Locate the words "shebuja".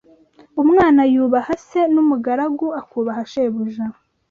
3.31-3.85